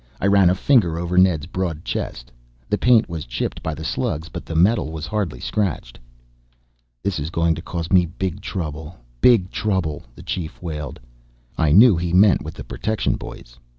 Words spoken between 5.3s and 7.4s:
scratched. "This is